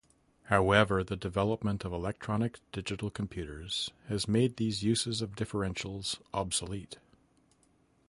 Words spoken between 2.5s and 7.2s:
digital computers has made these uses of differentials obsolete.